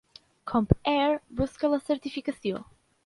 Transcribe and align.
Comp 0.51 0.71
Air 0.93 1.19
busca 1.41 1.71
la 1.75 1.81
certificació. 1.91 2.65